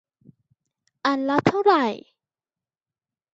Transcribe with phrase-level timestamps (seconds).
[1.05, 1.85] อันละเท่าไหร่